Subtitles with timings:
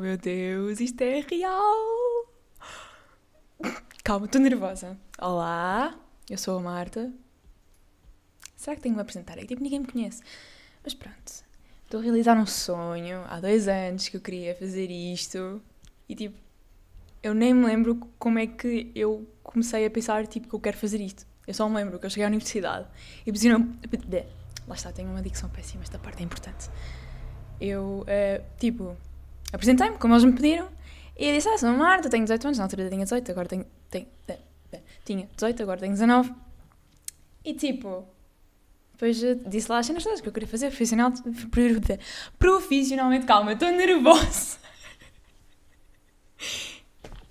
[0.00, 2.26] meu Deus, isto é real!
[4.02, 4.98] Calma, estou nervosa.
[5.20, 5.94] Olá,
[6.28, 7.12] eu sou a Marta.
[8.56, 9.36] Será que tenho que me apresentar?
[9.36, 10.22] É que tipo, ninguém me conhece.
[10.82, 11.44] Mas pronto,
[11.84, 13.22] estou a realizar um sonho.
[13.28, 15.60] Há dois anos que eu queria fazer isto.
[16.08, 16.38] E tipo,
[17.22, 20.78] eu nem me lembro como é que eu comecei a pensar tipo, que eu quero
[20.78, 21.26] fazer isto.
[21.46, 22.88] Eu só me lembro que eu cheguei à universidade
[23.26, 23.68] e pediram.
[24.66, 26.70] Lá está, tenho uma dicção péssima, esta parte é importante.
[27.60, 28.96] Eu, uh, tipo,
[29.52, 30.68] apresentei-me, como eles me pediram,
[31.16, 33.66] e disse: Ah, sou Marta, tenho 18 anos, na altura tinha 18, agora tenho.
[33.90, 34.06] tenho
[35.04, 36.32] tinha 18, agora tenho 19.
[37.44, 38.06] E tipo,
[38.92, 41.12] depois disse lá as cenas todas que eu queria fazer profissional,
[42.38, 43.26] profissionalmente.
[43.26, 44.58] Calma, estou nervosa.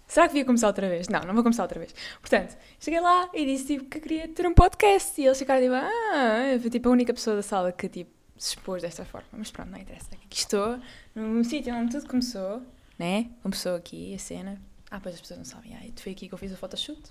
[0.08, 1.08] Será que devia começar outra vez?
[1.08, 1.94] Não, não vou começar outra vez.
[2.20, 5.22] Portanto, cheguei lá e disse tipo, que queria ter um podcast.
[5.22, 8.19] E eles ficaram tipo, ah, eu fui tipo a única pessoa da sala que tipo
[8.40, 9.28] se expôs desta forma.
[9.34, 10.08] Mas pronto, não interessa.
[10.14, 10.80] Aqui estou,
[11.14, 12.64] no sítio onde tudo começou,
[12.98, 13.30] né?
[13.44, 14.60] Começou aqui a cena.
[14.90, 15.76] Ah, pois as pessoas não sabem.
[15.76, 17.02] Ah, foi aqui que eu fiz o photoshoot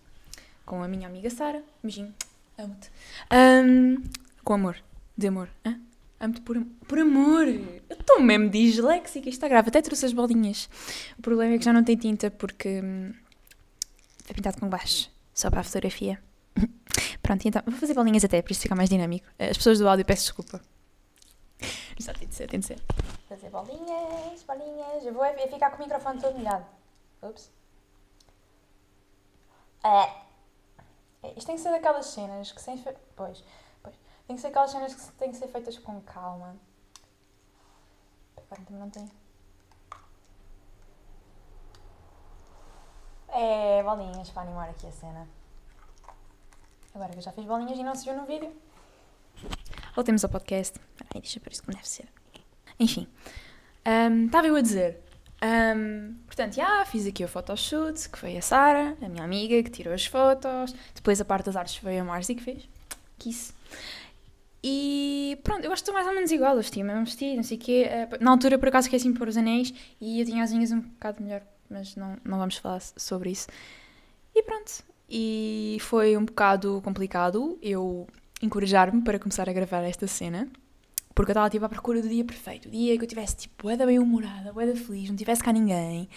[0.64, 1.62] com a minha amiga Sara.
[1.82, 2.12] Beijinho,
[2.56, 2.90] amo-te.
[3.30, 4.02] Um,
[4.42, 4.76] com amor,
[5.16, 5.48] de amor.
[5.64, 5.78] Hã?
[6.18, 7.46] Amo-te por, por amor.
[7.46, 9.28] Eu estou mesmo disléxica.
[9.28, 9.68] Isto está grave.
[9.68, 10.68] Até trouxe as bolinhas.
[11.16, 13.12] O problema é que já não tem tinta porque hum,
[14.24, 15.10] foi pintado com baixo.
[15.32, 16.20] Só para a fotografia.
[17.22, 19.26] Pronto, então vou fazer bolinhas até, para isso ficar mais dinâmico.
[19.38, 20.60] As pessoas do áudio peço desculpa.
[21.98, 22.80] Isto tem de ser, tem de ser.
[23.28, 25.04] Fazer bolinhas, bolinhas.
[25.04, 26.64] Eu vou é ficar com o microfone todo molhado.
[27.22, 27.50] Ups.
[29.82, 30.28] É.
[31.36, 32.82] Isto tem que ser daquelas cenas que sem.
[33.16, 33.42] Pois.
[34.26, 36.54] Tem que ser aquelas cenas que têm que ser feitas com calma.
[38.36, 39.10] Agora também não tem.
[43.28, 45.28] É, bolinhas para animar aqui a cena.
[46.94, 48.54] Agora que eu já fiz bolinhas e não se viu no vídeo.
[49.98, 50.78] Voltemos ao podcast.
[51.12, 52.06] Ai, deixa para isso como deve ser.
[52.78, 53.08] Enfim.
[53.84, 55.00] Um, estava eu a dizer.
[55.42, 59.68] Um, portanto, já fiz aqui o photoshoot, que foi a Sara, a minha amiga, que
[59.68, 60.72] tirou as fotos.
[60.94, 62.68] Depois a parte das artes foi a Marzi que fez.
[63.18, 63.52] Que isso.
[64.62, 67.42] E pronto, eu acho que estou mais ou menos igual, vesti o mesmo vestido, não
[67.42, 67.86] sei o quê.
[67.88, 70.70] Eh, na altura, por acaso, esqueci-me de pôr os anéis e eu tinha as unhas
[70.70, 73.48] um bocado melhor, mas não, não vamos falar sobre isso.
[74.32, 78.06] E pronto, e foi um bocado complicado eu
[78.42, 80.48] encorajar-me para começar a gravar esta cena,
[81.14, 83.76] porque eu estava tipo à procura do dia perfeito, o dia que eu tivesse tipo
[83.76, 86.08] da bem humorada, da feliz, não tivesse cá ninguém.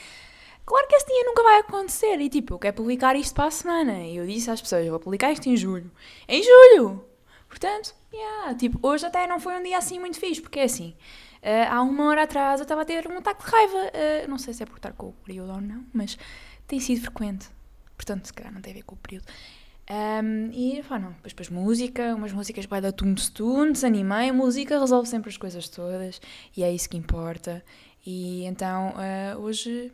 [0.65, 3.51] Claro que esse dia nunca vai acontecer e tipo, eu quero publicar isto para a
[3.51, 3.99] semana.
[4.03, 5.91] E eu disse às pessoas, vou publicar isto em julho.
[6.27, 7.03] Em julho!
[7.49, 10.95] Portanto, yeah, tipo, hoje até não foi um dia assim muito fixe, porque é assim,
[11.41, 14.37] uh, há uma hora atrás eu estava a ter um ataque de raiva, uh, não
[14.37, 16.17] sei se é por estar com o período ou não, mas
[16.65, 17.49] tem sido frequente,
[17.97, 19.25] portanto, se calhar não tem a ver com o período.
[19.91, 25.09] Um, e, pá, depois, depois música, umas músicas vai dar tunes-tunes, animei, a música resolve
[25.09, 26.21] sempre as coisas todas,
[26.55, 27.61] e é isso que importa.
[28.05, 29.91] E então, uh, hoje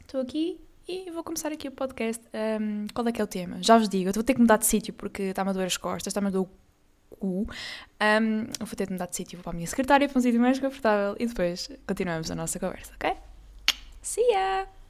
[0.00, 2.20] estou aqui e vou começar aqui o podcast.
[2.60, 3.62] Um, qual é que é o tema?
[3.62, 5.76] Já vos digo, eu vou ter que mudar de sítio porque está-me a doer as
[5.76, 6.48] costas, está-me a doer
[7.20, 7.46] cu.
[8.00, 10.58] Um, vou ter de mudar de sítio para a minha secretária para um sítio mais
[10.58, 13.14] confortável e depois continuamos a nossa conversa, ok?
[14.02, 14.81] See ya!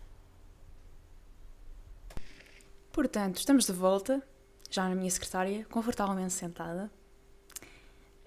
[2.92, 4.22] Portanto, estamos de volta,
[4.70, 6.91] já na minha secretária, confortavelmente sentada.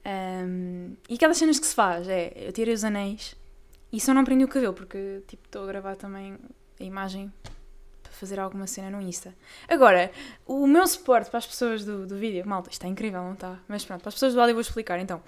[0.06, 3.36] Um, e aquelas cenas que se faz é, eu tirei os anéis
[3.92, 6.38] e só não prendi o cabelo, porque tipo, estou a gravar também
[6.80, 7.32] a imagem
[8.16, 9.36] fazer alguma cena no Insta.
[9.68, 10.12] Agora,
[10.46, 13.60] o meu suporte para as pessoas do, do vídeo, malta, isto é incrível, não está?
[13.68, 15.22] Mas pronto, para as pessoas do áudio eu vou explicar então.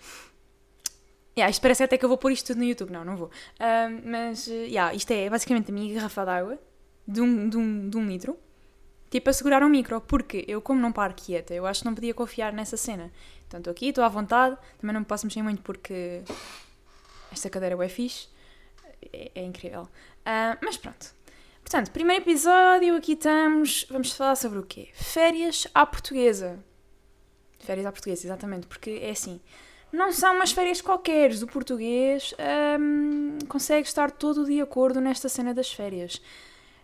[1.38, 3.28] Yeah, isto parece até que eu vou pôr isto tudo no YouTube, não, não vou.
[3.28, 6.58] Uh, mas, uh, yeah, isto é basicamente a minha garrafa d'água
[7.08, 8.38] de um, de, um, de um litro,
[9.10, 11.96] tipo a segurar um micro, porque eu, como não paro quieta, eu acho que não
[11.96, 13.12] podia confiar nessa cena.
[13.48, 16.22] Então estou aqui, estou à vontade, também não me posso mexer muito porque
[17.32, 18.28] esta cadeira é fixe,
[19.14, 19.84] é, é incrível.
[19.84, 21.18] Uh, mas pronto,
[21.70, 23.86] Portanto, primeiro episódio, aqui estamos.
[23.90, 24.88] Vamos falar sobre o quê?
[24.94, 26.58] Férias à portuguesa.
[27.60, 29.42] Férias à portuguesa, exatamente, porque é assim.
[29.92, 31.30] Não são umas férias qualquer.
[31.44, 32.34] O português
[32.80, 36.22] hum, consegue estar todo de acordo nesta cena das férias.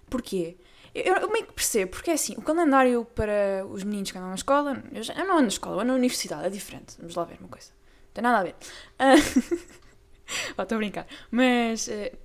[0.09, 0.57] Porquê?
[0.93, 4.29] Eu, eu meio que percebo, porque é assim, o calendário para os meninos que andam
[4.29, 6.95] na escola, eu, já, eu não ando na escola, eu ando na universidade, é diferente.
[6.99, 7.71] Vamos lá ver uma coisa.
[7.71, 8.55] Não tem nada a ver.
[10.23, 11.05] Uh, estou a brincar.
[11.29, 12.17] Mas uh,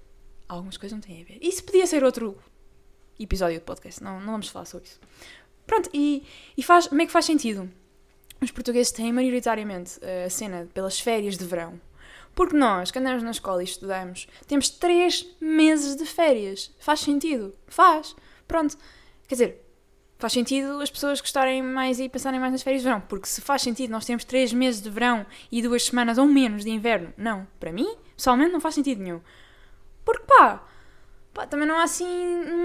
[0.48, 1.38] algumas coisas não têm a ver.
[1.42, 2.38] Isso podia ser outro
[3.18, 5.00] episódio de podcast, não, não vamos falar sobre isso.
[5.66, 6.24] Pronto, e,
[6.56, 7.70] e faz, meio que faz sentido.
[8.40, 11.80] Os portugueses têm maioritariamente eh, a cena pelas férias de verão.
[12.34, 16.72] Porque nós, que andamos na escola e estudamos, temos três meses de férias.
[16.78, 17.54] Faz sentido?
[17.66, 18.14] Faz.
[18.48, 18.76] Pronto.
[19.28, 19.64] Quer dizer,
[20.18, 23.00] faz sentido as pessoas gostarem mais e pensarem mais nas férias de verão.
[23.02, 26.64] Porque se faz sentido nós temos três meses de verão e duas semanas ou menos
[26.64, 27.46] de inverno, não.
[27.60, 29.20] Para mim, pessoalmente, não faz sentido nenhum.
[30.04, 30.66] Porque pá,
[31.34, 32.06] pá, também não há assim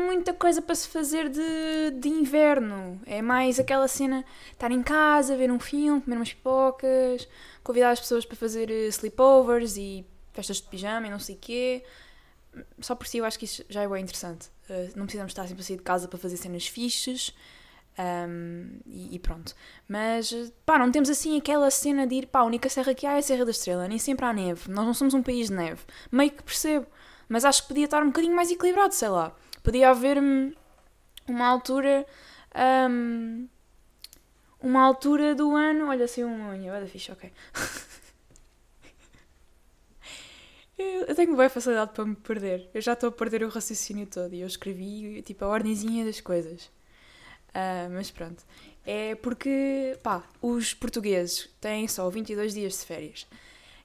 [0.08, 3.00] muita coisa para se fazer de, de inverno.
[3.06, 7.28] É mais aquela cena, estar em casa, ver um filme, comer umas pipocas,
[7.64, 11.40] convidar as pessoas para fazer eh, sleepovers e festas de pijama e não sei o
[11.40, 11.84] quê.
[12.80, 14.53] Só por si eu acho que isso já é bem interessante.
[14.70, 17.34] Uh, não precisamos estar sempre a sair de casa para fazer cenas fixes.
[17.98, 19.54] Um, e, e, pronto.
[19.88, 20.34] Mas,
[20.66, 23.20] pá, não temos assim aquela cena de ir, pá, a única serra que há é
[23.20, 24.70] a Serra da Estrela, nem sempre há neve.
[24.72, 25.82] Nós não somos um país de neve.
[26.12, 26.88] Meio que percebo.
[27.30, 29.36] Mas acho que podia estar um bocadinho mais equilibrado, sei lá.
[29.62, 30.18] Podia haver
[31.28, 32.06] uma altura.
[32.90, 33.48] Um,
[34.60, 35.90] uma altura do ano.
[35.90, 37.32] Olha, assim, um unha, olha, fixe, ok.
[41.08, 42.70] eu tenho boa facilidade para me perder.
[42.74, 46.22] Eu já estou a perder o raciocínio todo e eu escrevi tipo a ordemzinha das
[46.22, 46.66] coisas.
[47.50, 48.44] Uh, mas pronto.
[48.86, 53.28] É porque, pá, os portugueses têm só 22 dias de férias.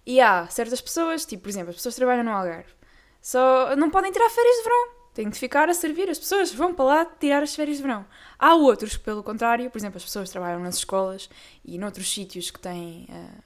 [0.07, 2.73] E há certas pessoas, tipo, por exemplo, as pessoas que trabalham no Algarve,
[3.21, 4.99] só não podem tirar férias de verão.
[5.15, 6.09] Têm de ficar a servir.
[6.09, 8.07] As pessoas vão para lá tirar as férias de verão.
[8.39, 11.29] Há outros pelo contrário, por exemplo, as pessoas que trabalham nas escolas
[11.65, 13.43] e noutros sítios que têm uh,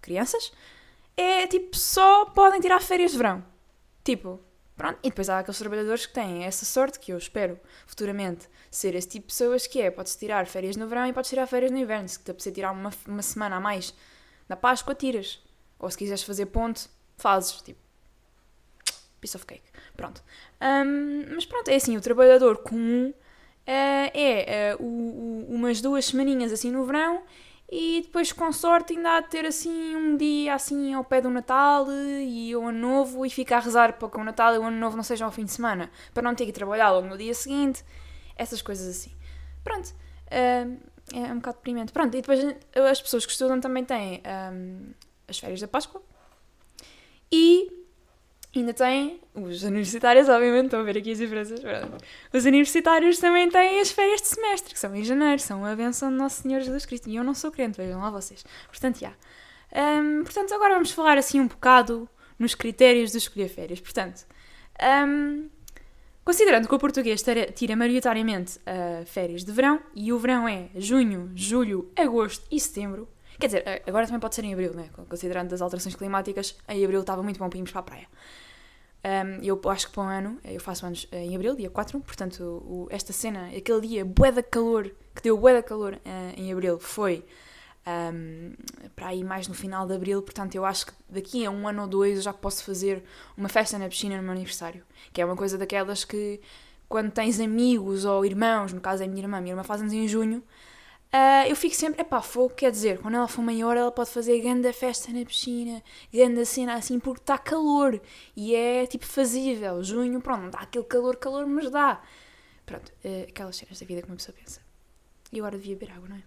[0.00, 0.52] crianças,
[1.16, 3.44] é tipo, só podem tirar férias de verão.
[4.02, 4.40] Tipo,
[4.76, 4.98] pronto.
[5.02, 9.08] E depois há aqueles trabalhadores que têm essa sorte, que eu espero futuramente ser esse
[9.08, 11.78] tipo de pessoas, que é, podes tirar férias no verão e podes tirar férias no
[11.78, 12.08] inverno.
[12.08, 13.94] Se te apetecer tirar uma, uma semana a mais
[14.48, 15.42] na Páscoa, tiras.
[15.78, 17.62] Ou se quiseres fazer ponte, fazes.
[17.62, 17.80] Tipo,
[19.20, 19.64] piece of cake.
[19.96, 20.22] Pronto.
[20.60, 23.14] Um, mas pronto, é assim, o trabalhador comum uh,
[23.66, 27.22] é uh, o, o, umas duas semaninhas assim no verão
[27.70, 31.30] e depois com sorte ainda há de ter assim um dia assim ao pé do
[31.30, 34.64] Natal e o Ano Novo e ficar a rezar para que o Natal e o
[34.64, 37.16] Ano Novo não sejam ao fim de semana para não ter que trabalhar logo no
[37.16, 37.84] dia seguinte
[38.36, 39.12] essas coisas assim.
[39.62, 40.78] Pronto uh,
[41.12, 41.92] é um bocado deprimente.
[41.92, 42.40] Pronto e depois
[42.90, 44.22] as pessoas que estudam também têm
[44.52, 44.92] um,
[45.26, 46.02] as férias da Páscoa
[47.30, 47.83] e
[48.60, 51.60] ainda têm, os universitários, obviamente, estão a ver aqui as diferenças,
[52.32, 56.10] os universitários também têm as férias de semestre, que são em janeiro, são a benção
[56.10, 57.08] de Nosso Senhor Jesus Cristo.
[57.08, 58.44] E eu não sou crente, vejam lá vocês.
[58.68, 59.12] Portanto, já.
[59.72, 62.08] Um, portanto, agora vamos falar assim um bocado
[62.38, 63.80] nos critérios de escolher férias.
[63.80, 64.24] Portanto,
[65.08, 65.48] um,
[66.24, 67.22] considerando que o português
[67.54, 73.08] tira maioritariamente uh, férias de verão, e o verão é junho, julho, agosto e setembro,
[73.38, 74.88] Quer dizer, agora também pode ser em abril, né?
[75.08, 78.06] Considerando as alterações climáticas, em abril estava muito bom para irmos para a praia.
[79.04, 82.42] Um, eu acho que para um ano, eu faço anos em abril, dia 4, portanto,
[82.42, 86.50] o, esta cena, aquele dia bué da calor, que deu bué da calor uh, em
[86.50, 87.22] abril, foi
[87.86, 88.54] um,
[88.96, 91.82] para aí mais no final de abril, portanto, eu acho que daqui a um ano
[91.82, 93.04] ou dois eu já posso fazer
[93.36, 96.40] uma festa na piscina no meu aniversário, que é uma coisa daquelas que
[96.88, 99.92] quando tens amigos ou irmãos, no caso é a minha irmã, minha irmã faz anos
[99.92, 100.42] em junho,
[101.14, 104.40] Uh, eu fico sempre, epá, fogo, quer dizer, quando ela for maior ela pode fazer
[104.40, 105.80] grande festa na piscina,
[106.12, 108.00] grande cena assim, porque está calor
[108.36, 109.80] e é tipo fazível.
[109.80, 112.02] Junho, pronto, não dá aquele calor, calor, mas dá.
[112.66, 114.60] Pronto, uh, aquelas cenas da vida que uma pessoa pensa.
[115.30, 116.22] E agora devia beber água, não é?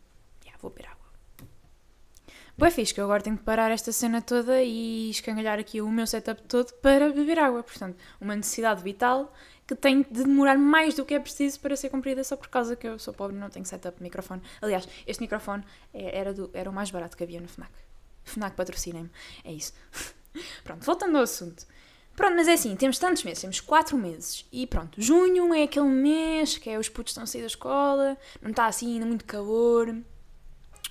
[0.45, 1.06] Yeah, vou beber água.
[2.57, 5.92] Boa fixe, que eu agora tenho que parar esta cena toda e escangalhar aqui o
[5.92, 7.62] meu setup todo para beber água.
[7.62, 9.33] Portanto, uma necessidade vital
[9.68, 12.75] que tem de demorar mais do que é preciso para ser cumprida só por causa
[12.75, 14.42] que eu sou pobre e não tenho setup microfone.
[14.62, 17.71] Aliás, este microfone é, era, do, era o mais barato que havia no FNAC.
[18.24, 19.12] FNAC patrocinem-me.
[19.44, 19.74] É isso.
[20.64, 21.68] pronto, voltando ao assunto.
[22.16, 24.45] Pronto, mas é assim, temos tantos meses, temos 4 meses.
[24.52, 28.18] E pronto, junho é aquele mês que é os putos estão a sair da escola,
[28.42, 29.95] não está assim ainda muito calor.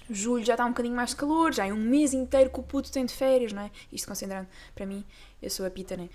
[0.08, 2.62] Julho já está um bocadinho mais de calor, já é um mês inteiro que o
[2.62, 3.70] puto tem de férias, não é?
[3.90, 5.04] Isto considerando, para mim,
[5.42, 6.08] eu sou a pita, né?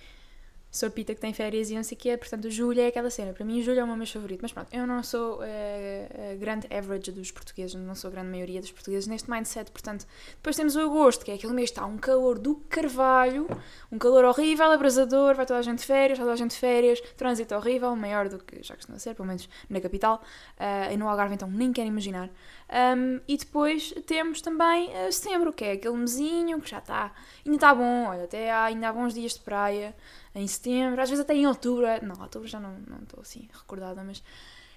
[0.71, 3.09] Sou a Pita que tem férias e não sei o quê, portanto, julho é aquela
[3.09, 3.33] cena.
[3.33, 4.39] Para mim, julho é o meu mês favorito.
[4.41, 8.61] Mas pronto, eu não sou uh, grande average dos portugueses, não sou a grande maioria
[8.61, 9.69] dos portugueses neste mindset.
[9.69, 13.47] Portanto, depois temos o agosto, que é aquele mês que está um calor do carvalho,
[13.91, 16.57] um calor horrível, abrasador, vai toda a gente de férias, vai toda a gente de
[16.57, 20.23] férias, trânsito horrível, maior do que já costuma ser, pelo menos na capital.
[20.57, 22.29] Uh, e no Algarve, então, nem quero imaginar.
[22.71, 27.11] Um, e depois temos também uh, setembro, que é aquele mesinho que já está,
[27.45, 29.93] ainda está bom, olha, até há, ainda há bons dias de praia
[30.33, 31.85] em setembro, às vezes até em outubro.
[31.85, 34.23] É, não, outubro já não estou assim recordada, mas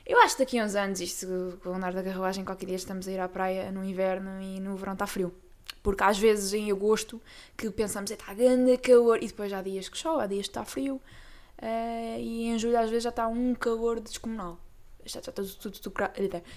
[0.06, 2.76] eu acho que daqui a uns anos, isto com o andar da carruagem, qualquer dia
[2.76, 5.34] estamos a ir à praia no inverno e no verão está frio.
[5.82, 7.20] Porque às vezes em agosto
[7.56, 10.64] que pensamos, está grande calor, e depois há dias que chove, há dias que está
[10.64, 14.58] frio, uh, e em julho às vezes já está um calor descomunal.
[15.06, 15.94] Já está tudo, tudo, tudo,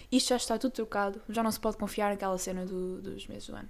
[0.10, 3.48] isto já está tudo trocado, já não se pode confiar naquela cena do, dos meses
[3.48, 3.70] do ano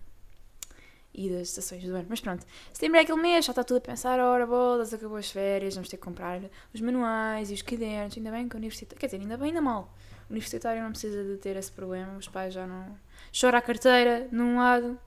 [1.17, 2.05] e das estações do ano.
[2.07, 5.31] Mas pronto, setembro é aquele mês, já está tudo a pensar, ora bolas, acabou as
[5.31, 6.39] férias, vamos ter que comprar
[6.73, 9.61] os manuais e os cadernos, ainda bem que o universitário, quer dizer, ainda bem, ainda
[9.61, 9.93] mal.
[10.29, 12.95] O universitário não precisa de ter esse problema, os pais já não...
[13.39, 14.99] Chora a carteira num lado,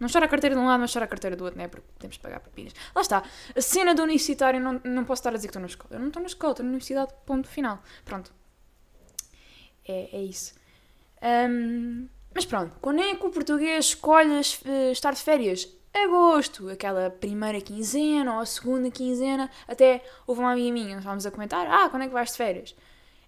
[0.00, 1.68] Não chora a carteira de um lado, mas chora a carteira do outro, não é?
[1.68, 2.72] Porque temos que pagar propinas.
[2.94, 3.22] Lá está.
[3.54, 5.94] A cena do universitário, não, não posso estar a dizer que estou na escola.
[5.94, 7.82] Eu não estou na escola, estou na universidade, ponto final.
[8.04, 8.32] Pronto.
[9.86, 10.54] É, é isso.
[11.22, 15.68] Um, mas pronto, quando é que o português escolhe uh, estar de férias?
[15.92, 19.50] Agosto, aquela primeira quinzena ou a segunda quinzena.
[19.66, 22.36] Até houve uma amiga minha, nós estávamos a comentar: ah, quando é que vais de
[22.36, 22.76] férias?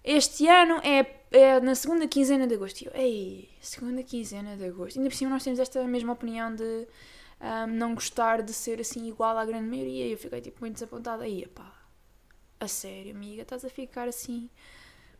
[0.03, 2.81] Este ano é, é na segunda quinzena de agosto.
[2.81, 4.97] E eu, ei, segunda quinzena de agosto.
[4.97, 6.87] Ainda por cima nós temos esta mesma opinião de
[7.39, 10.07] um, não gostar de ser assim igual à grande maioria.
[10.07, 11.23] E eu fiquei tipo muito desapontada.
[11.23, 11.71] Aí, pá,
[12.59, 14.49] a sério, amiga, estás a ficar assim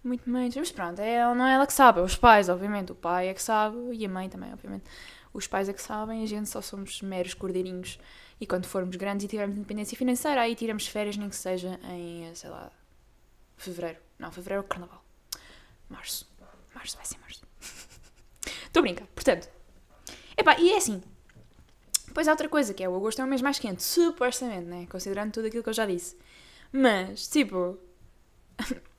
[0.04, 0.56] muito menos.
[0.56, 2.92] Mas pronto, é, não é ela que sabe, é os pais, obviamente.
[2.92, 4.84] O pai é que sabe e a mãe também, obviamente.
[5.34, 8.00] Os pais é que sabem, a gente só somos meros cordeirinhos.
[8.40, 12.34] E quando formos grandes e tivermos independência financeira, aí tiramos férias, nem que seja em,
[12.36, 12.72] sei lá,
[13.58, 14.00] fevereiro.
[14.20, 15.04] Não, fevereiro é carnaval.
[15.90, 16.30] Março.
[16.76, 17.44] Março, vai ser março.
[18.66, 19.08] Estou a brincar.
[19.08, 19.50] Portanto,
[20.38, 21.02] epá, e é assim.
[22.08, 24.86] Depois há outra coisa, que é o agosto é o mês mais quente, supostamente, né?
[24.88, 26.16] Considerando tudo aquilo que eu já disse.
[26.72, 27.80] Mas, tipo,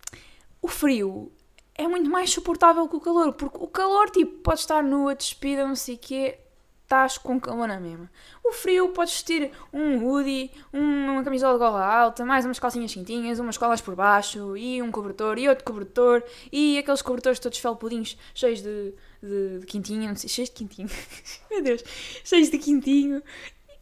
[0.64, 1.30] o frio
[1.74, 5.68] é muito mais suportável que o calor, porque o calor, tipo, pode estar nua, despida,
[5.68, 6.38] não sei o quê,
[6.84, 8.10] estás com calor na mesma.
[8.42, 13.38] O frio, podes vestir um hoodie, uma camisola de gola alta, mais umas calcinhas quentinhas,
[13.38, 18.16] umas colas por baixo, e um cobertor, e outro cobertor, e aqueles cobertores todos felpudinhos,
[18.34, 20.88] cheios de, de, de quintinho, não sei, cheios de quintinho,
[21.50, 21.84] meu Deus,
[22.24, 23.22] cheios de quintinho,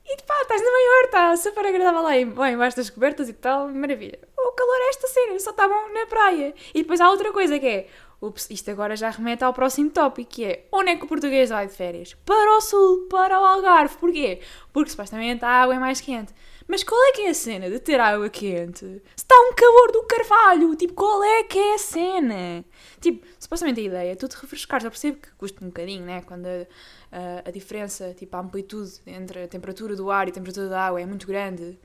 [0.05, 3.69] e pá, estás na maior, está super agradável lá, bem, embaixo das cobertas e tal,
[3.69, 4.19] maravilha.
[4.37, 6.55] O calor é esta cena, só está bom na praia.
[6.75, 7.87] E depois há outra coisa que é,
[8.21, 11.51] ups, isto agora já remete ao próximo tópico, que é, onde é que o português
[11.51, 12.15] vai de férias?
[12.25, 13.97] Para o sul, para o Algarve.
[13.97, 14.41] Porquê?
[14.73, 16.33] Porque supostamente a água é mais quente.
[16.69, 18.87] Mas qual é que é a cena de ter água quente?
[18.87, 22.65] Se está um calor do carvalho, tipo, qual é que é a cena?
[23.01, 26.23] Tipo, supostamente a ideia é tu te refrescar, já percebo que custa um bocadinho, né?
[26.23, 26.47] Quando
[27.13, 30.69] a, a, a diferença, tipo, a amplitude entre a temperatura do ar e a temperatura
[30.69, 31.79] da água é muito grande.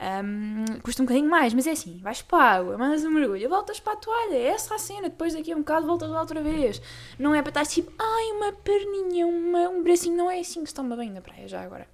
[0.00, 3.48] Um, custa um bocadinho mais, mas é assim, vais para a água, mandas um mergulho,
[3.48, 6.20] voltas para a toalha, é essa a cena, depois daqui a um bocado voltas lá
[6.20, 6.80] outra vez.
[7.18, 10.68] Não é para estar tipo, ai, uma perninha, uma, um bracinho, não é assim que
[10.68, 11.88] se toma bem na praia já agora.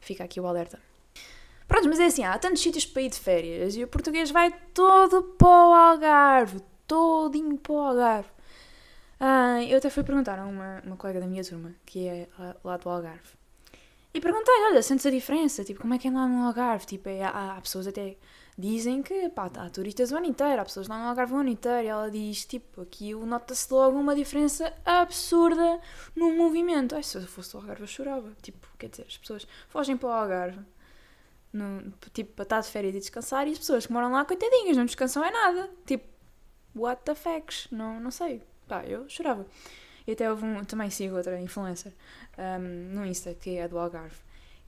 [0.00, 0.80] Fica aqui o alerta.
[1.68, 4.52] Pronto, mas é assim, há tantos sítios para ir de férias e o português vai
[4.74, 8.28] todo para o Algarve, todinho para o Algarve.
[9.18, 12.28] Ah, eu até fui perguntar a uma, uma colega da minha turma, que é
[12.62, 13.36] lá, do Algarve,
[14.16, 15.62] e perguntei-lhe, olha, sentes a diferença?
[15.62, 16.86] Tipo, como é que é lá no Algarve?
[16.86, 18.16] Tipo, é, há, há, pessoas até
[18.56, 21.50] dizem que, pá, há turistas o ano inteiro, há pessoas lá no Algarve o ano
[21.50, 25.80] inteiro, e ela diz, tipo, aqui nota-se logo uma diferença absurda
[26.14, 26.94] no movimento.
[26.94, 28.32] Ai, se eu fosse do Algarve eu chorava.
[28.42, 30.60] Tipo, quer dizer, as pessoas fogem para o Algarve
[31.52, 34.76] no, tipo, para estar de férias e descansar, e as pessoas que moram lá, coitadinhas,
[34.78, 35.70] não descansam é nada.
[35.84, 36.06] Tipo,
[36.74, 37.52] what the fuck?
[37.70, 38.42] Não, não sei.
[38.66, 39.46] Pá, eu chorava.
[40.06, 41.92] E até houve um, também sigo outra influencer
[42.38, 44.16] um, no Insta, que é do Algarve.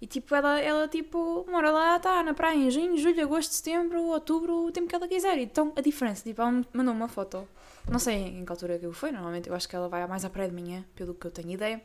[0.01, 4.01] E tipo, ela, ela tipo, mora lá, está na praia em junho, julho, agosto, setembro,
[4.05, 5.39] outubro, o tempo que ela quiser.
[5.39, 7.49] Então a diferença, tipo, ela mandou uma foto.
[7.91, 10.31] Não sei em que altura que foi, normalmente eu acho que ela vai mais à
[10.31, 11.83] praia de manhã, pelo que eu tenho ideia.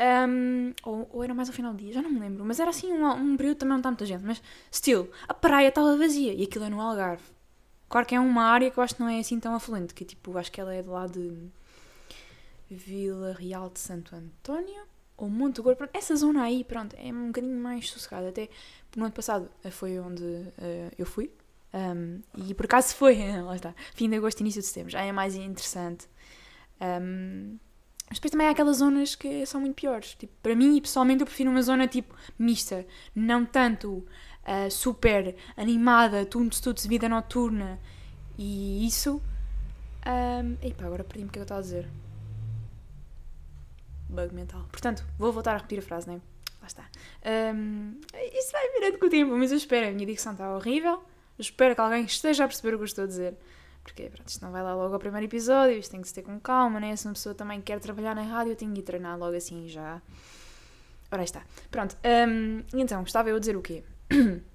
[0.00, 2.44] Um, ou, ou, era mais ao final do dia, já não me lembro.
[2.44, 4.24] Mas era assim um, um período também não está muita gente.
[4.24, 7.22] Mas, still, a praia estava vazia e aquilo é no Algarve.
[7.88, 10.04] Claro que é uma área que eu acho que não é assim tão afluente, que
[10.04, 11.50] tipo, acho que ela é de lá de
[12.70, 14.82] Vila Real de Santo António
[15.16, 15.88] ou Monte Gordo.
[15.92, 18.28] Essa zona aí, pronto, é um bocadinho mais sossegada.
[18.28, 18.48] Até
[18.96, 21.30] no ano passado eh, foi onde uh, eu fui.
[21.74, 25.12] Um, e por acaso foi, lá está, fim de agosto, início de setembro, já é
[25.12, 26.08] mais interessante.
[26.80, 27.58] Um,
[28.08, 30.14] mas depois também há aquelas zonas que são muito piores.
[30.14, 34.06] Tipo, para mim, pessoalmente, eu prefiro uma zona tipo mista, não tanto
[34.48, 37.78] uh, super animada, tudo de vida noturna
[38.38, 39.20] e isso.
[40.06, 41.88] Um, epá, agora perdi-me o que é eu estava a dizer.
[44.08, 44.66] Bug mental.
[44.72, 46.20] Portanto, vou voltar a repetir a frase, né?
[46.62, 46.88] Lá está.
[47.54, 48.00] Um,
[48.32, 49.88] isso vai virando com o tempo, mas eu espero.
[49.88, 50.92] A minha dicção está horrível.
[50.92, 53.36] Eu espero que alguém esteja a perceber o que eu estou a dizer.
[53.82, 56.22] Porque pronto, isto não vai lá logo ao primeiro episódio, isto tem que se ter
[56.22, 56.94] com calma, né?
[56.96, 59.66] Se uma pessoa também quer trabalhar na rádio, eu tenho que ir treinar logo assim
[59.68, 60.02] já.
[61.10, 61.42] Ora, está.
[61.70, 61.96] Pronto,
[62.28, 63.82] um, então, estava eu a dizer o quê?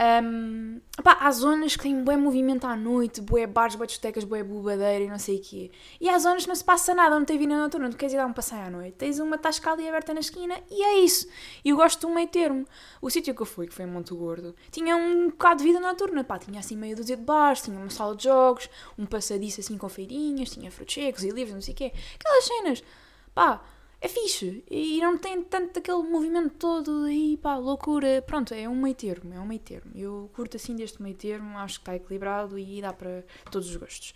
[0.00, 5.04] Um, há zonas que têm bué movimento à noite, bué bares, bué discotecas, bué bobadeira
[5.04, 5.70] e não sei o quê.
[6.00, 8.16] E há zonas que não se passa nada, não tem vida noturna, tu queres ir
[8.16, 8.94] dar um passeio à noite.
[8.96, 11.28] Tens uma tasca ali aberta na esquina e é isso.
[11.62, 12.66] E eu gosto do meio termo.
[13.02, 15.78] O sítio que eu fui, que foi em Monte Gordo, tinha um bocado de vida
[15.78, 19.60] noturna, pá, tinha assim meio dúzia de bares, tinha uma sala de jogos, um passadiço
[19.60, 21.92] assim com feirinhas, tinha frutos secos e livros, não sei o quê.
[22.18, 22.82] Aquelas cenas,
[23.34, 23.60] pá
[24.00, 28.22] é fixe e não tem tanto aquele movimento todo aí, pá, loucura.
[28.22, 29.92] Pronto, é um meio termo, é um meio termo.
[29.94, 33.76] Eu curto assim deste meio termo, acho que está equilibrado e dá para todos os
[33.76, 34.14] gostos.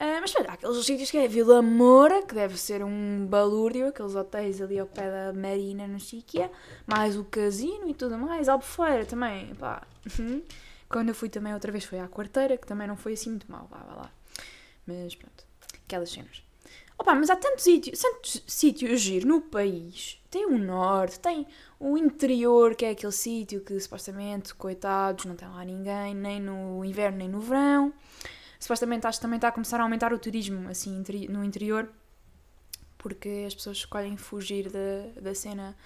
[0.00, 3.86] Uh, mas olha, há aqueles sítios que é Vila Moura, que deve ser um balúrdio,
[3.86, 6.50] aqueles hotéis ali ao pé da Marina, não sei o que é,
[6.84, 9.86] mais o casino e tudo mais, Albufeira também, pá.
[10.18, 10.42] Uhum.
[10.88, 13.48] Quando eu fui também outra vez foi à quarteira, que também não foi assim muito
[13.48, 14.12] mal, vá, vá lá.
[14.84, 15.44] Mas pronto,
[15.86, 16.42] aquelas cenas.
[17.02, 20.22] Opa, mas há tantos sítios, tantos sítios giro no país.
[20.30, 21.48] Tem o norte, tem
[21.80, 26.84] o interior, que é aquele sítio que supostamente, coitados, não tem lá ninguém, nem no
[26.84, 27.92] inverno nem no verão.
[28.60, 31.90] Supostamente acho que também está a começar a aumentar o turismo assim no interior,
[32.96, 35.76] porque as pessoas escolhem fugir da, da cena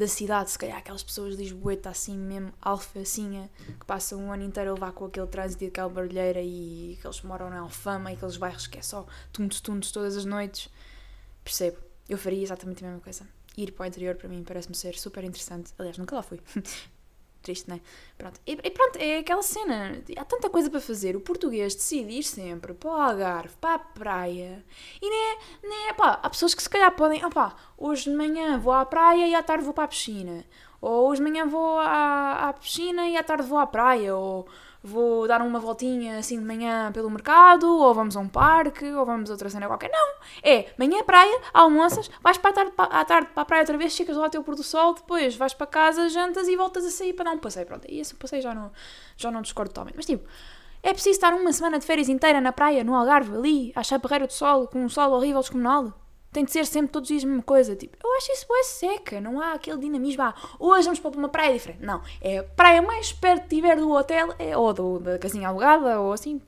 [0.00, 4.42] da cidade, se calhar aquelas pessoas de Lisboeta assim mesmo alfacinha, que passam um ano
[4.42, 8.10] inteiro a levar com aquele trânsito e aquela barulheira e que eles moram na Alfama
[8.10, 10.70] e aqueles bairros que é só tuntos-tuntos todas as noites.
[11.44, 11.76] Percebo,
[12.08, 13.28] eu faria exatamente a mesma coisa.
[13.56, 15.70] Ir para o interior para mim parece-me ser super interessante.
[15.78, 16.40] Aliás, nunca lá fui.
[17.42, 17.80] Triste, não é?
[18.18, 18.40] Pronto.
[18.46, 20.02] E, e, pronto, é aquela cena.
[20.16, 21.16] Há tanta coisa para fazer.
[21.16, 24.64] O português decide ir sempre para o Algarve, para a praia.
[25.00, 28.10] E nem é, nem é, pá, há pessoas que se calhar podem, ah pá, hoje
[28.10, 30.44] de manhã vou à praia e à tarde vou para a piscina.
[30.82, 34.14] Ou hoje de manhã vou à, à piscina e à tarde vou à praia.
[34.14, 34.46] Ou
[34.82, 39.04] vou dar uma voltinha assim de manhã pelo mercado, ou vamos a um parque, ou
[39.04, 39.90] vamos a outra cena qualquer.
[39.90, 40.14] Não!
[40.42, 43.92] É manhã praia, almoças, vais para a tarde, à tarde para a praia outra vez,
[43.92, 46.90] checas lá o teu pôr do sol, depois vais para casa, jantas e voltas a
[46.90, 47.66] sair para dar um passeio.
[47.66, 48.70] Pronto, e esse passeio já não,
[49.16, 49.96] já não discordo totalmente.
[49.96, 50.26] Mas tipo,
[50.82, 54.26] é preciso estar uma semana de férias inteira na praia, no Algarve, ali, à chaparreira
[54.26, 55.99] do sol, com um sol horrível descomunal.
[56.32, 57.74] Tem de ser sempre todos os dias a mesma coisa.
[57.74, 59.20] Tipo, eu acho isso é seca.
[59.20, 60.22] Não há aquele dinamismo.
[60.22, 61.82] Ah, hoje vamos para uma praia diferente.
[61.82, 62.02] Não.
[62.20, 66.00] É a praia mais perto que tiver do hotel, é, ou do, da casinha alugada,
[66.00, 66.40] ou assim.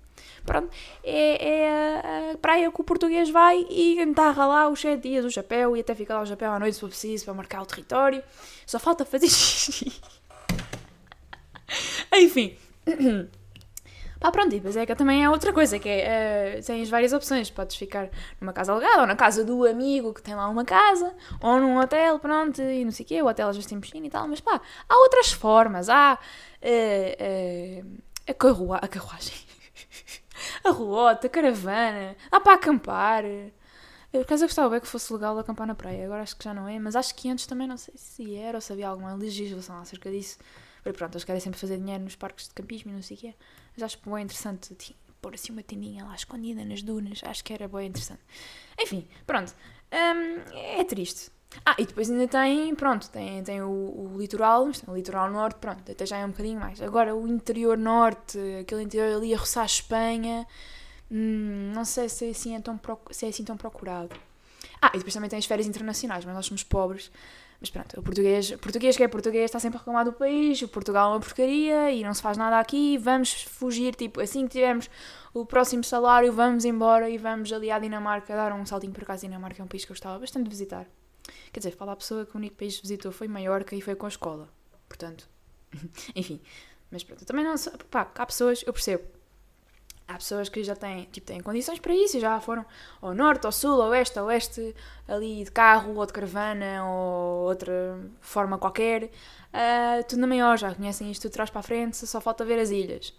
[0.44, 0.70] Pronto.
[1.02, 5.30] É, é a praia que o português vai e entarra lá os 7 dias o
[5.30, 7.66] chapéu e até fica lá o chapéu à noite se for preciso para marcar o
[7.66, 8.22] território.
[8.66, 10.00] Só falta fazer xixi.
[12.12, 12.56] Enfim.
[14.22, 17.50] Pá, pronto, e depois é também é outra coisa, que é, uh, tens várias opções,
[17.50, 18.08] podes ficar
[18.40, 21.76] numa casa alugada, ou na casa do amigo que tem lá uma casa, ou num
[21.76, 24.28] hotel, pronto, e não sei o quê, o hotel às vezes tem piscina e tal,
[24.28, 26.16] mas pá, há outras formas, há
[26.62, 29.34] uh, uh, a, carrua a carruagem,
[30.62, 33.24] a ruota, a caravana, dá para acampar...
[34.12, 36.54] Por acaso eu gostava bem que fosse legal acampar na praia, agora acho que já
[36.54, 39.14] não é, mas acho que antes também não sei se era ou se havia alguma
[39.14, 40.38] legislação acerca disso.
[40.82, 43.20] Porque pronto, eles querem sempre fazer dinheiro nos parques de campismo e não sei o
[43.20, 43.34] quê.
[43.74, 44.74] Mas acho bem interessante
[45.20, 47.20] pôr assim uma tendinha lá escondida nas dunas.
[47.24, 48.20] Acho que era bem interessante.
[48.78, 49.54] Enfim, pronto.
[49.92, 51.30] Um, é triste.
[51.64, 55.30] Ah, e depois ainda tem, pronto, tem, tem o, o litoral, mas tem o litoral
[55.30, 56.80] norte, pronto, até já é um bocadinho mais.
[56.80, 60.46] Agora o interior norte, aquele interior ali a roçar a Espanha,
[61.10, 64.16] hum, não sei se é, assim é tão, se é assim tão procurado.
[64.80, 67.10] Ah, e depois também tem as férias internacionais, mas nós somos pobres,
[67.62, 70.66] mas pronto, o português, português que é português está sempre a reclamar do país, o
[70.66, 74.54] Portugal é uma porcaria e não se faz nada aqui, vamos fugir, tipo, assim que
[74.54, 74.90] tivermos
[75.32, 79.22] o próximo salário, vamos embora e vamos ali à Dinamarca dar um saltinho por acaso.
[79.22, 80.88] Dinamarca é um país que eu gostava bastante de visitar.
[81.52, 83.94] Quer dizer, fala a pessoa que o único país que visitou foi Maiorca e foi
[83.94, 84.48] com a escola.
[84.88, 85.28] Portanto,
[86.16, 86.40] enfim.
[86.90, 87.54] Mas pronto, também não.
[87.88, 89.04] Pá, há pessoas, eu percebo
[90.12, 92.64] há pessoas que já têm, tipo, têm condições para isso e já foram
[93.00, 94.74] ao norte, ao sul, ao oeste, ao oeste,
[95.08, 99.04] ali de carro ou de caravana ou outra forma qualquer.
[99.04, 102.58] Uh, tudo na maior, já conhecem isto de trás para a frente, só falta ver
[102.58, 103.14] as ilhas.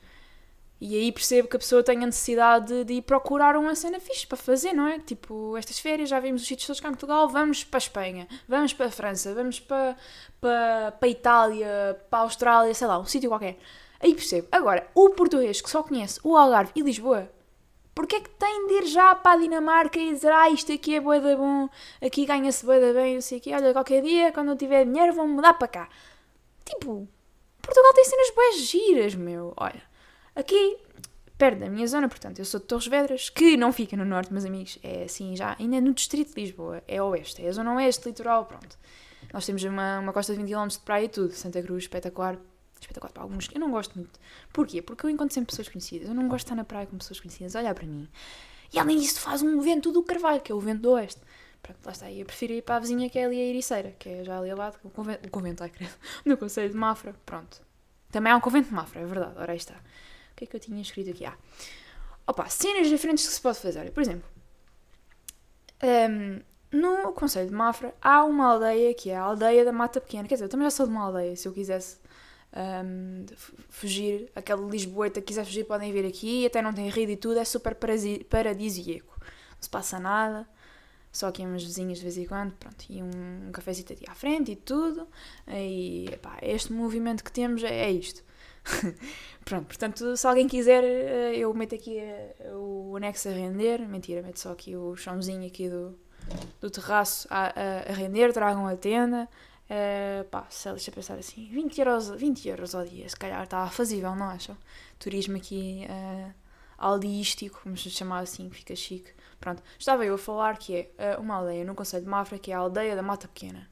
[0.86, 4.28] E aí percebo que a pessoa tem a necessidade de, ir procurar uma cena fixe
[4.28, 5.00] para fazer, não é?
[5.00, 8.28] Tipo, estas férias já vimos os sítios todos cá em Portugal, vamos para a Espanha,
[8.50, 9.96] vamos para a França, vamos para,
[10.42, 13.58] para, para a Itália, para a Austrália, sei lá, um sítio qualquer.
[14.04, 14.50] Aí percebo.
[14.52, 17.32] Agora, o português que só conhece o Algarve e Lisboa,
[17.96, 20.96] porque é que tem de ir já para a Dinamarca e dizer ah, isto aqui
[20.96, 21.70] é boeda bom,
[22.02, 25.26] aqui ganha-se boeda bem, eu sei que, olha, qualquer dia, quando eu tiver dinheiro, vão
[25.26, 25.90] mudar para cá.
[26.66, 27.08] Tipo,
[27.62, 29.54] Portugal tem cenas boas giras, meu.
[29.56, 29.82] Olha,
[30.36, 30.78] aqui,
[31.38, 34.34] perto da minha zona, portanto, eu sou de Torres Vedras, que não fica no norte,
[34.34, 37.74] meus amigos, é assim já, ainda no distrito de Lisboa, é oeste, é a zona
[37.76, 38.78] oeste, litoral, pronto.
[39.32, 42.38] Nós temos uma, uma costa de 20 km de praia e tudo, Santa Cruz, espetacular,
[42.84, 43.50] espetacular para alguns.
[43.54, 44.20] Eu não gosto muito.
[44.52, 44.82] Porquê?
[44.82, 46.08] Porque eu encontro sempre pessoas conhecidas.
[46.08, 48.08] Eu não gosto de estar na praia com pessoas conhecidas, olhar para mim.
[48.72, 51.22] E além disso, faz um vento do Carvalho, que é o vento do Oeste.
[51.62, 52.12] Pronto, lá está.
[52.12, 54.52] Eu prefiro ir para a vizinha que é ali a Ericeira, que é já ali
[54.52, 55.94] ao lado, o convento, o convento ai, credo,
[56.26, 57.16] no Conselho de Mafra.
[57.26, 57.62] Pronto.
[58.12, 59.34] Também há um convento de Mafra, é verdade.
[59.38, 59.76] Ora, aí está.
[59.76, 61.26] O que é que eu tinha escrito aqui?
[61.26, 61.38] Ah.
[62.28, 63.92] Opa, cenas diferentes que se pode fazer.
[63.92, 64.28] Por exemplo,
[65.84, 66.42] um,
[66.72, 70.28] no Conselho de Mafra há uma aldeia que é a aldeia da Mata Pequena.
[70.28, 71.98] Quer dizer, eu também já sou de uma aldeia, se eu quisesse
[72.56, 73.26] um,
[73.70, 77.40] fugir, aquele Lisboeta que quiser fugir podem vir aqui, até não tem rio e tudo,
[77.40, 80.48] é super paradisíaco, não se passa nada,
[81.14, 84.16] só que umas vizinhas de vez em quando, pronto, e um, um cafezito aqui à
[84.16, 85.08] frente e tudo.
[85.48, 88.24] E pá, este movimento que temos é, é isto.
[89.46, 93.88] pronto, portanto, se alguém quiser, eh, eu meto aqui eh, o anexo a render.
[93.88, 95.96] Mentira, meto só aqui o chãozinho aqui do,
[96.60, 99.30] do terraço a, a, a render, tragam a tenda.
[99.70, 103.68] Uh, pá, se deixa pensar assim, 20 euros, 20 euros ao dia, se calhar está
[103.70, 104.58] fazível, não acham?
[105.00, 106.34] Turismo aqui uh,
[106.78, 109.12] aldeístico, vamos chamar assim, que fica chique.
[109.40, 112.52] Pronto, estava eu a falar que é uh, uma aldeia no Conselho de Mafra, que
[112.52, 113.70] é a aldeia da Mata Pequena.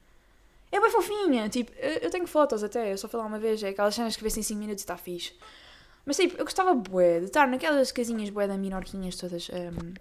[0.71, 3.69] É bem fofinha, tipo, eu tenho fotos até, eu só fui lá uma vez, é
[3.69, 5.33] aquelas cenas que vês em 5 minutos e está fixe.
[6.05, 9.49] Mas tipo, eu gostava bué de estar naquelas casinhas bué da minorquinhas todas.
[9.49, 9.93] Um, ehm,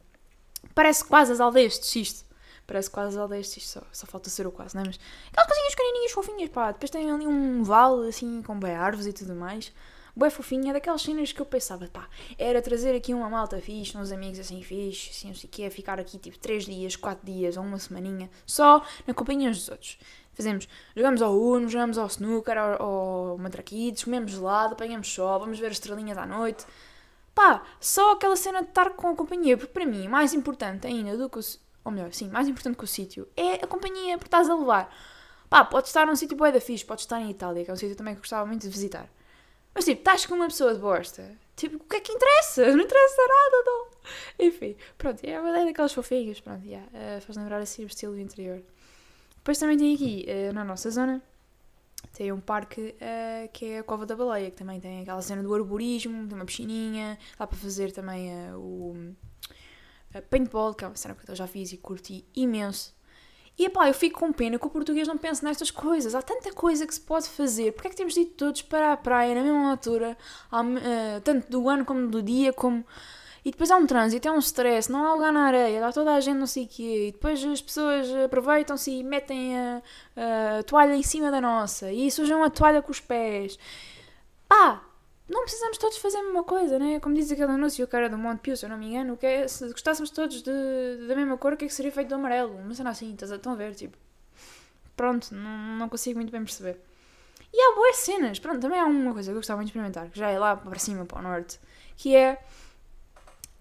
[0.75, 2.25] parece quase as aldeias de xisto.
[2.71, 4.87] Parece quase as aldeias só, só falta ser o quase, não é?
[4.87, 5.01] Mas
[5.33, 6.71] aquelas casinhas pequenininhas, fofinhas, pá.
[6.71, 9.73] Depois tem ali um vale, assim, com bem árvores e tudo mais
[10.15, 14.13] bué fofinha, daquelas cenas que eu pensava, pá, era trazer aqui uma malta fixe, uns
[14.13, 17.57] amigos assim fixe, assim, não sei o quê, ficar aqui tipo 3 dias, 4 dias
[17.57, 19.99] ou uma semaninha, só na companhia dos outros.
[20.33, 25.59] Fazemos, jogamos ao Uno, jogamos ao snooker, ao, ao matraquitos, comemos gelado, apanhamos sol, vamos
[25.59, 26.67] ver estrelinhas à noite.
[27.35, 31.17] Pá, só aquela cena de estar com a companhia, porque para mim, mais importante ainda
[31.17, 31.43] do que o...
[31.85, 34.95] Ou melhor, sim, mais importante que o sítio, é a companhia porque estás a levar.
[35.49, 37.77] Pá, podes estar num sítio bué da fixe, podes estar em Itália, que é um
[37.77, 39.09] sítio também que gostava muito de visitar.
[39.75, 41.37] Mas tipo, estás com uma pessoa de bosta.
[41.57, 42.75] Tipo, o que é que interessa?
[42.75, 43.87] Não interessa nada, não.
[44.39, 48.15] Enfim, pronto, é uma ideia daquelas fofinhas, pronto, yeah, uh, faz lembrar assim o estilo
[48.15, 48.63] do interior.
[49.37, 51.23] Depois também tem aqui, uh, na nossa zona,
[52.15, 55.43] tem um parque uh, que é a Cova da Baleia, que também tem aquela cena
[55.43, 59.15] do arborismo, tem uma piscininha, dá para fazer também o
[60.31, 62.95] paintball, que é uma cena que eu já fiz e curti imenso.
[63.59, 66.15] E pá, eu fico com pena que o português não pense nestas coisas.
[66.15, 67.73] Há tanta coisa que se pode fazer.
[67.73, 70.17] Porquê é que temos de ir todos para a praia na mesma altura,
[70.51, 72.83] uh, tanto do ano como do dia, como.
[73.45, 76.15] E depois há um trânsito, é um stress, não há lugar na areia, dá toda
[76.15, 77.09] a gente não sei o quê.
[77.09, 79.83] E depois as pessoas aproveitam-se e metem a,
[80.59, 83.59] a, toalha em cima da nossa e sujam a toalha com os pés.
[84.49, 84.83] Pá,
[85.31, 86.99] não precisamos todos fazer a mesma coisa, né?
[86.99, 89.25] Como diz aquele anúncio, o cara do Monte Pio, se eu não me engano, que
[89.25, 92.17] é, se gostássemos todos de, da mesma cor, o que é que seria feito do
[92.17, 92.57] amarelo?
[92.57, 93.73] Uma cena assim, estão a ver?
[93.77, 93.97] Tipo,
[94.97, 96.81] pronto, não, não consigo muito bem perceber.
[97.53, 100.11] E há boas cenas, pronto, também há uma coisa que eu gostava muito de experimentar,
[100.11, 101.61] que já é lá para cima, para o norte,
[101.97, 102.43] que é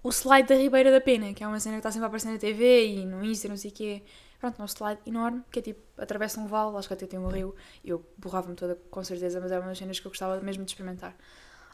[0.01, 2.31] o slide da Ribeira da Pena, que é uma cena que está sempre a aparecer
[2.31, 4.03] na TV e no Insta, não sei o quê.
[4.39, 7.27] Pronto, um slide enorme, que é tipo, atravessa um vale, acho que até tem um
[7.27, 7.53] rio,
[7.83, 10.71] eu borrava-me toda com certeza, mas é uma das cenas que eu gostava mesmo de
[10.71, 11.15] experimentar.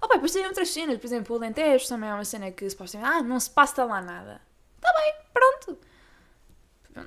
[0.06, 2.70] Oh, pai, depois tem outras cenas, por exemplo, o Alentejo também é uma cena que
[2.70, 4.40] supostamente, ah, não se passa lá nada.
[4.76, 5.80] Está bem, pronto.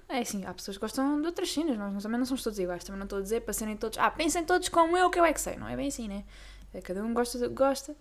[0.08, 2.82] É assim, há pessoas que gostam de outras cenas, nós também não somos todos iguais,
[2.82, 5.24] também não estou a dizer para serem todos, ah, pensem todos como eu, que eu
[5.24, 6.24] é que sei, não é bem assim, né?
[6.74, 7.94] É, cada um gosta, gosta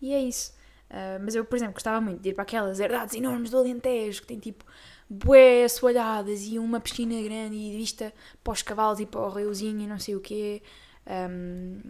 [0.00, 0.56] e é isso.
[0.88, 4.22] Uh, mas eu, por exemplo, gostava muito de ir para aquelas herdades enormes do Alentejo,
[4.22, 4.64] que tem tipo
[5.10, 9.80] bué assoalhadas e uma piscina grande e vista para os cavalos e para o riozinho
[9.82, 10.62] e não sei o quê.
[11.06, 11.80] Um,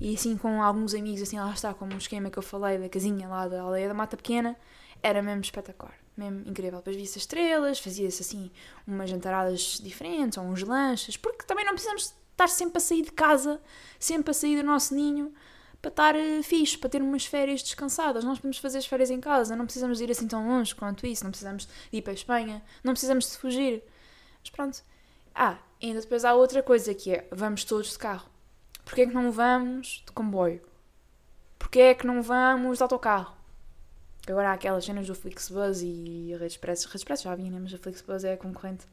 [0.00, 2.88] e assim com alguns amigos, assim, lá está, como o esquema que eu falei da
[2.88, 4.56] casinha lá da aldeia da Mata Pequena,
[5.02, 6.78] era mesmo espetacular, mesmo incrível.
[6.78, 8.50] Depois via-se as estrelas, fazia-se assim
[8.86, 13.12] umas jantaradas diferentes, ou uns lanches, porque também não precisamos estar sempre a sair de
[13.12, 13.60] casa,
[13.98, 15.32] sempre a sair do nosso ninho,
[15.82, 18.24] para estar uh, fixe, para ter umas férias descansadas.
[18.24, 21.24] Nós podemos fazer as férias em casa, não precisamos ir assim tão longe quanto isso,
[21.24, 23.82] não precisamos ir para a Espanha, não precisamos de fugir.
[24.40, 24.82] Mas pronto.
[25.34, 28.28] Ah, ainda depois há outra coisa que é, vamos todos de carro.
[28.88, 30.62] Porquê é que não vamos de comboio?
[31.58, 33.36] Porquê é que não vamos de autocarro?
[34.26, 36.86] Agora há aquelas cenas do Flixbus e a Rede Express.
[36.86, 37.58] A Rede Express já vinha, né?
[37.60, 38.86] mas a Flixbus é a concorrente.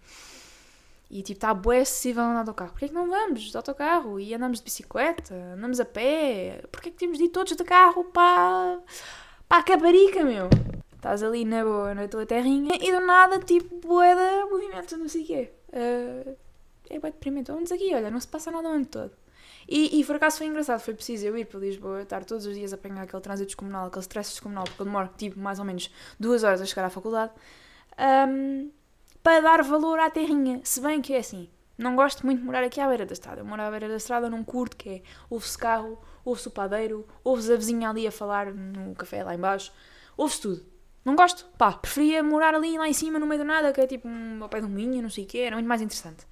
[1.10, 2.72] E tipo, está bué acessível andar de autocarro.
[2.72, 4.20] Porquê é que não vamos de autocarro?
[4.20, 5.34] E andamos de bicicleta?
[5.34, 6.62] Andamos a pé?
[6.70, 8.82] Porquê é que temos de ir todos de carro para,
[9.48, 10.50] para a Caparica, meu?
[10.94, 15.08] Estás ali na boa, na tua terrinha e do nada, tipo, bué de movimento, não
[15.08, 15.52] sei o quê.
[15.70, 16.36] Uh,
[16.90, 17.50] é bué deprimente.
[17.50, 19.25] Vamos aqui, olha, não se passa nada o ano todo.
[19.68, 22.56] E, e por acaso foi engraçado, foi preciso eu ir para Lisboa, estar todos os
[22.56, 25.66] dias a apanhar aquele trânsito descomunal, aquele stress descomunal, porque eu demoro tipo mais ou
[25.66, 27.32] menos duas horas a chegar à faculdade,
[28.30, 28.70] um,
[29.24, 30.62] para dar valor à terrinha.
[30.64, 33.42] Se bem que é assim, não gosto muito de morar aqui à beira da estrada.
[33.42, 37.08] Eu moro à beira da estrada num curto que é ouve-se carro, ouve-se o padeiro,
[37.24, 39.74] ouve-se a vizinha ali a falar no café lá embaixo,
[40.16, 40.66] ouve-se tudo.
[41.04, 43.86] Não gosto, pá, preferia morar ali lá em cima no meio do nada, que é
[43.86, 46.26] tipo um, ao pé de um não sei o quê, era muito mais interessante.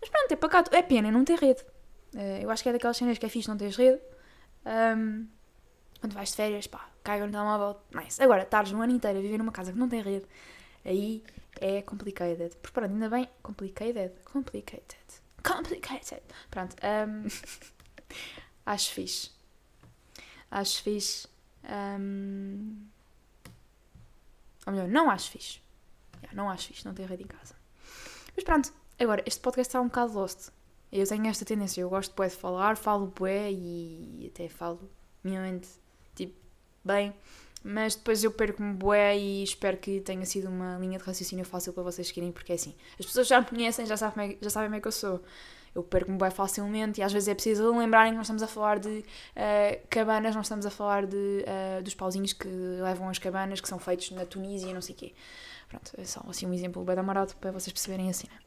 [0.00, 1.64] Mas pronto, é pacato, é pena não ter rede.
[2.14, 4.00] Uh, eu acho que é daquelas cenas que é fixe não teres rede.
[4.64, 5.26] Um,
[6.00, 8.22] quando vais de férias, pá, caiga no telemóvel, nice.
[8.22, 10.26] Agora, estares um ano inteiro a viver numa casa que não tem rede,
[10.84, 11.22] aí
[11.60, 12.56] é complicated.
[12.56, 14.94] Porque pronto, ainda bem, complicated, complicated,
[15.42, 16.22] complicated.
[16.50, 17.26] Pronto, um,
[18.66, 19.30] acho fixe.
[20.50, 21.26] Acho fixe.
[21.64, 22.86] Um,
[24.66, 25.60] ou melhor, não acho fixe.
[26.32, 27.54] não acho isto, não ter rede em casa.
[28.34, 30.50] Mas pronto, agora, este podcast está um bocado lost.
[30.94, 34.88] Eu tenho esta tendência, eu gosto bué de falar, falo bué e até falo
[35.24, 35.66] minimamente,
[36.14, 36.36] tipo,
[36.84, 37.12] bem,
[37.64, 41.72] mas depois eu perco-me bué e espero que tenha sido uma linha de raciocínio fácil
[41.72, 44.68] para vocês seguirem, porque é assim, as pessoas já me conhecem, já sabem, já sabem
[44.68, 45.20] como é que eu sou.
[45.74, 48.78] Eu perco-me bem facilmente e às vezes é preciso lembrarem que nós estamos a falar
[48.78, 53.60] de uh, cabanas, nós estamos a falar de, uh, dos pauzinhos que levam as cabanas,
[53.60, 55.12] que são feitos na Tunísia e não sei o quê.
[55.68, 58.28] Pronto, é só assim um exemplo bem amarado para vocês perceberem assim.
[58.28, 58.38] Né?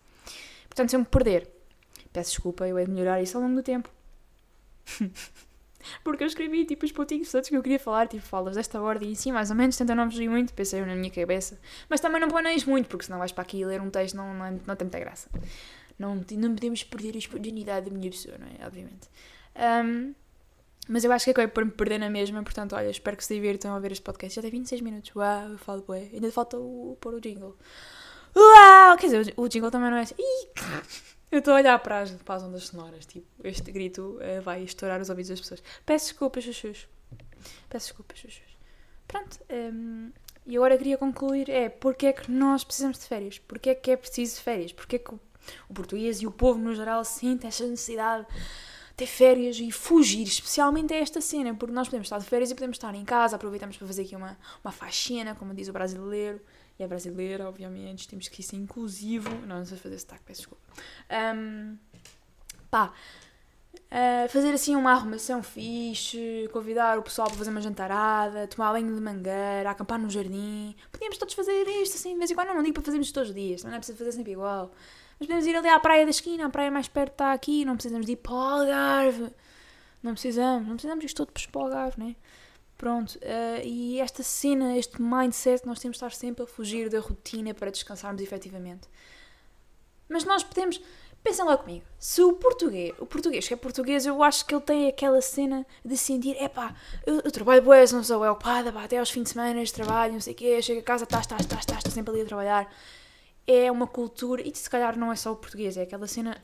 [0.70, 1.57] Portanto, se eu me perder,
[2.18, 3.92] peço desculpa, eu hei de melhorar isso ao longo do tempo.
[6.04, 9.12] Porque eu escrevi tipo os pontinhos todos que eu queria falar, tipo falas desta ordem
[9.12, 11.60] e sim, mais ou menos, tenta não fugir muito, pensei na minha cabeça.
[11.88, 14.52] Mas também não planeias muito, porque senão vais para aqui ler um texto, não, não,
[14.66, 15.30] não tem muita graça.
[16.00, 18.66] Não, não podemos perder a espontaneidade da minha pessoa, não é?
[18.66, 19.08] Obviamente.
[19.86, 20.16] Um,
[20.90, 23.36] mas eu acho que acabei por me perder na mesma, portanto, olha, espero que se
[23.36, 24.36] divirtam a ver este podcast.
[24.36, 26.10] Já tem 26 minutos, uau, eu falo bué.
[26.12, 27.56] Ainda falta o, pôr o jingle.
[28.36, 28.98] Uau!
[28.98, 30.16] Quer dizer, o jingle também não é assim.
[31.32, 34.64] Eu estou a olhar para as, para as ondas sonoras, tipo, este grito uh, vai
[34.64, 35.62] estourar os ouvidos das pessoas.
[35.86, 36.88] Peço desculpas, chuchus.
[37.70, 38.58] Peço desculpas, chuchus.
[39.08, 40.12] Pronto, um,
[40.46, 43.40] e agora queria concluir, é, porque é que nós precisamos de férias?
[43.40, 44.72] Porque é que é preciso férias?
[44.72, 45.20] Porque é que o,
[45.68, 50.24] o português e o povo no geral sentem esta necessidade de ter férias e fugir,
[50.24, 53.36] especialmente a esta cena, porque nós podemos estar de férias e podemos estar em casa,
[53.36, 56.42] aproveitamos para fazer aqui uma, uma faxina, como diz o brasileiro,
[56.80, 59.30] e é brasileira, obviamente, temos que ser inclusivo.
[59.46, 60.64] Não, não sei fazer sotaque, peço desculpa.
[61.36, 61.78] Um,
[62.70, 62.94] pá,
[63.88, 68.94] uh, fazer assim uma arrumação fixe, convidar o pessoal para fazer uma jantarada, tomar banho
[68.94, 70.76] de mangueira, acampar no jardim.
[70.92, 72.50] Podíamos todos fazer isto assim, de vez em quando.
[72.50, 74.72] Não, não digo para fazermos todos os dias, não é preciso fazer sempre igual.
[75.20, 77.74] Mas podemos ir ali à praia da esquina, a praia mais perto está aqui, não
[77.74, 79.32] precisamos de ir para o Algarve.
[80.04, 82.16] Não precisamos, não precisamos isto todo para o Algarve, né?
[82.78, 87.00] Pronto, uh, e esta cena, este mindset, nós temos de estar sempre a fugir da
[87.00, 88.88] rotina para descansarmos efetivamente.
[90.08, 90.80] Mas nós podemos.
[91.24, 94.62] Pensem lá comigo, se o português, o português que é português, eu acho que ele
[94.62, 96.74] tem aquela cena de sentir, epá,
[97.06, 100.22] eu, eu trabalho boé, não sou eu, pá, até aos fins de semana, trabalho, não
[100.22, 102.74] sei o quê, chego a casa, estás, estás, estás, estás sempre ali a trabalhar.
[103.46, 106.42] É uma cultura, e se calhar não é só o português, é aquela cena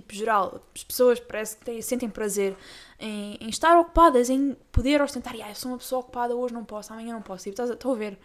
[0.00, 2.54] tipo geral, as pessoas parece que têm, sentem prazer
[3.00, 6.64] em, em, estar ocupadas, em poder ostentar, ah, eu sou uma pessoa ocupada, hoje não
[6.64, 7.44] posso, amanhã não posso.
[7.44, 8.18] Tipo, estou a ver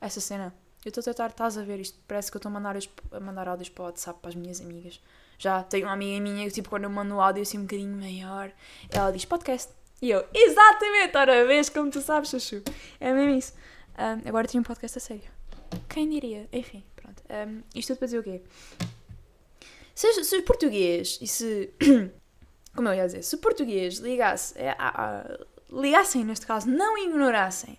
[0.00, 0.52] essa cena.
[0.84, 2.76] Eu estou a tentar, estás a ver isto, parece que eu estou a mandar,
[3.20, 5.00] mandar áudios para o WhatsApp para as minhas amigas.
[5.38, 7.96] Já tenho uma amiga minha que, tipo, quando eu mando o áudio assim um bocadinho
[7.96, 8.50] maior,
[8.90, 9.72] ela diz podcast.
[10.00, 12.62] E eu, exatamente, ora vez, como tu sabes, Chuchu.
[12.98, 13.54] É mesmo isso.
[13.96, 15.30] Um, agora tinha um podcast a sério.
[15.88, 16.48] Quem diria?
[16.52, 17.22] Enfim, pronto.
[17.30, 18.42] Um, isto tudo para dizer o quê?
[19.94, 21.72] Se, se português e se.
[22.74, 25.38] Como eu ia dizer, se português ligasse, a, a, a,
[25.70, 27.78] ligassem, neste caso, não ignorassem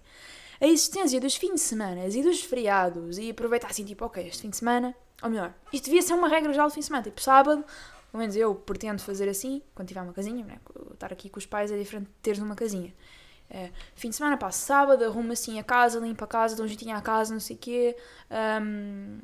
[0.61, 4.49] a existência dos fins de semana e dos feriados e aproveitassem, tipo, ok, este fim
[4.51, 7.19] de semana, ou melhor, isto devia ser uma regra geral do fim de semana, tipo,
[7.19, 7.65] sábado,
[8.11, 10.59] pelo menos eu pretendo fazer assim, quando tiver uma casinha, né?
[10.93, 12.93] estar aqui com os pais é diferente de teres uma casinha.
[13.49, 16.67] É, fim de semana, passo sábado, arrumo assim a casa, limpo a casa, dou um
[16.67, 17.95] jeitinho à casa, não sei o quê.
[18.61, 19.19] Um,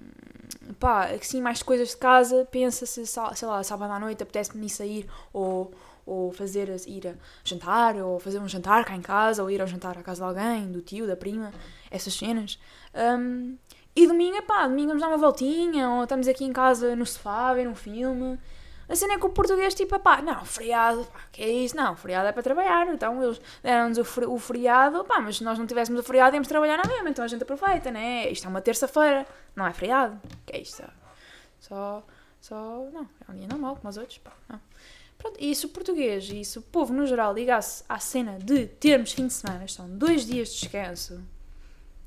[0.79, 5.71] pá, assim, mais coisas de casa, pensa-se, sei lá, sábado à noite apetece-me sair ou,
[6.05, 9.67] ou fazer, ir a jantar, ou fazer um jantar cá em casa, ou ir ao
[9.67, 11.51] jantar à casa de alguém, do tio, da prima,
[11.89, 12.60] essas cenas.
[12.93, 13.58] Um,
[13.95, 17.53] e domingo, pá, domingo vamos dar uma voltinha, ou estamos aqui em casa no sofá
[17.53, 18.39] ver um filme.
[18.89, 21.75] A cena é que o português, tipo, pá, não, feriado, pá, que é isso?
[21.75, 22.88] Não, feriado é para trabalhar.
[22.88, 26.78] Então eles deram-nos o, feriado, pá, mas se nós não tivéssemos o feriado, íamos trabalhar
[26.78, 28.30] na mesma, então a gente aproveita, né?
[28.32, 30.19] Isto é uma terça-feira, não é feriado.
[30.43, 30.84] Que é isto?
[31.60, 32.04] Só,
[32.41, 32.56] só,
[32.91, 34.60] não, é um dia normal, como os outros, pá, não.
[35.19, 38.65] Pronto, e se o português e se o povo no geral ligasse à cena de
[38.65, 41.21] termos fim de semana, são dois dias de descanso,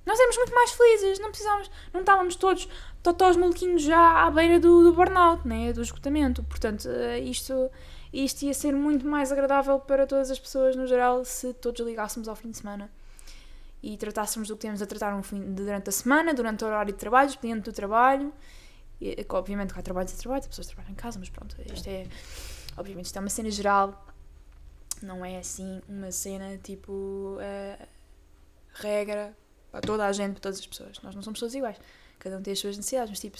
[0.04, 2.68] nós éramos muito mais felizes, não precisávamos, não estávamos todos
[3.02, 5.72] totós maluquinhos já à beira do, do burnout, né?
[5.72, 6.42] do esgotamento.
[6.44, 7.70] Portanto, eh, isto,
[8.12, 12.28] isto ia ser muito mais agradável para todas as pessoas no geral se todos ligássemos
[12.28, 12.90] ao fim de semana
[13.82, 16.92] e tratássemos do que temos a tratar no fim, durante a semana, durante o horário
[16.92, 18.32] de trabalho, expediente do trabalho.
[19.00, 21.88] E, obviamente que há trabalhos e trabalhos, as pessoas trabalham em casa, mas pronto, isto
[21.88, 22.06] é.
[22.76, 24.06] Obviamente, isto é uma cena geral,
[25.02, 26.92] não é assim uma cena tipo.
[26.92, 27.86] Uh,
[28.74, 29.36] regra
[29.72, 31.00] para toda a gente, para todas as pessoas.
[31.02, 31.78] Nós não somos todos iguais.
[32.18, 33.36] Cada um tem as suas necessidades, mas tipo,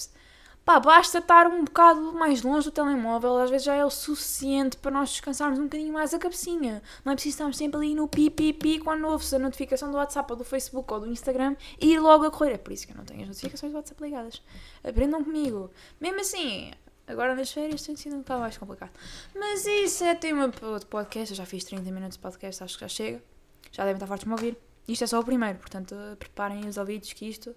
[0.64, 4.77] pá, basta estar um bocado mais longe do telemóvel, às vezes já é o suficiente
[4.77, 6.83] para nós descansarmos um bocadinho mais a cabecinha.
[7.05, 9.99] Não é preciso estarmos sempre ali no pi, pi, pi quando ouve-se a notificação do
[9.99, 12.55] WhatsApp ou do Facebook ou do Instagram e ir logo a correr.
[12.55, 14.42] É por isso que eu não tenho as notificações do WhatsApp ligadas.
[14.83, 15.71] Aprendam comigo.
[16.01, 16.73] Mesmo assim,
[17.07, 18.92] agora nas férias tem sido um bocado mais complicado.
[19.35, 21.33] Mas isso é tema de podcast.
[21.33, 23.23] Eu já fiz 30 minutos de podcast, acho que já chega.
[23.71, 24.72] Já devem estar fortes de me ouvir.
[24.88, 27.55] Isto é só o primeiro, portanto, preparem os ouvidos que isto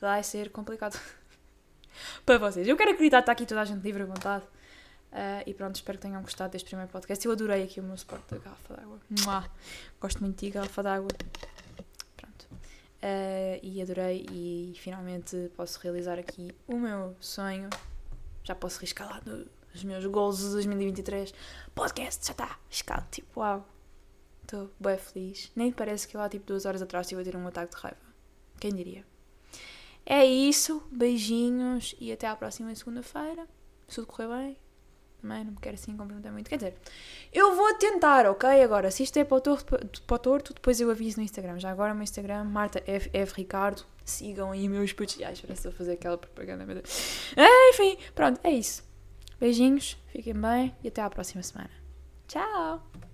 [0.00, 0.98] vai ser complicado.
[2.24, 2.66] para vocês.
[2.66, 4.44] Eu quero acreditar que está aqui toda a gente livre à vontade.
[5.12, 7.24] Uh, e pronto, espero que tenham gostado deste primeiro podcast.
[7.24, 9.50] Eu adorei aqui o meu suporte da garrafa d'água.
[10.00, 11.08] Gosto muito de garrafa d'água.
[12.16, 12.46] Pronto.
[12.52, 17.70] Uh, e adorei e finalmente posso realizar aqui o meu sonho.
[18.44, 21.32] Já posso riscar lá nos meus goals de 2023.
[21.74, 23.06] Podcast, já está riscado.
[23.10, 23.75] Tipo, uau.
[24.46, 25.50] Estou bem feliz.
[25.56, 27.98] Nem parece que há tipo duas horas atrás estive a ter um ataque de raiva.
[28.60, 29.04] Quem diria?
[30.04, 30.86] É isso.
[30.92, 33.48] Beijinhos e até à próxima segunda-feira.
[33.88, 34.56] Se tudo correr bem
[35.20, 36.48] também não me quero assim comprometer muito.
[36.48, 36.74] Quer dizer,
[37.32, 38.62] eu vou tentar, ok?
[38.62, 41.58] Agora, se isto é para o torto, depois eu aviso no Instagram.
[41.58, 43.84] Já agora o meu Instagram, Marta F, F Ricardo.
[44.04, 45.16] Sigam aí meus putos.
[45.16, 46.64] para se eu fazer aquela propaganda.
[46.64, 46.80] Meu.
[47.36, 48.84] Ah, enfim, pronto, é isso.
[49.40, 51.70] Beijinhos, fiquem bem e até à próxima semana.
[52.28, 53.05] Tchau!